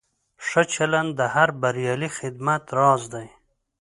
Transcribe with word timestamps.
ښه 0.45 0.61
چلند 0.73 1.11
د 1.19 1.21
هر 1.35 1.49
بریالي 1.61 2.09
خدمت 2.17 2.63
راز 2.77 3.03
دی. 3.13 3.27